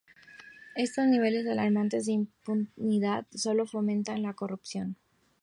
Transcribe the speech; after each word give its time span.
Estos 0.75 1.05
niveles 1.05 1.45
alarmantes 1.45 2.07
de 2.07 2.13
impunidad 2.13 3.27
sólo 3.35 3.67
fomentan 3.67 4.23
la 4.23 4.33
corrupción. 4.33 4.95